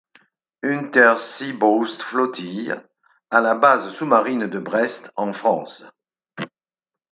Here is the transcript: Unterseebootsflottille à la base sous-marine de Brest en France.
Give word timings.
Unterseebootsflottille 0.63 2.73
à 3.29 3.39
la 3.39 3.53
base 3.53 3.93
sous-marine 3.93 4.47
de 4.47 4.57
Brest 4.57 5.11
en 5.15 5.31
France. 5.31 5.85